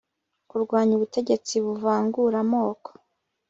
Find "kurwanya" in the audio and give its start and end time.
0.49-0.93